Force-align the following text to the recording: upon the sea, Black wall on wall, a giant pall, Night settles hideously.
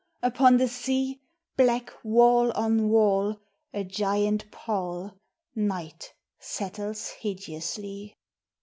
upon 0.23 0.57
the 0.57 0.67
sea, 0.67 1.21
Black 1.57 1.91
wall 2.03 2.51
on 2.53 2.89
wall, 2.89 3.39
a 3.71 3.83
giant 3.83 4.49
pall, 4.49 5.11
Night 5.53 6.15
settles 6.39 7.09
hideously. 7.09 8.15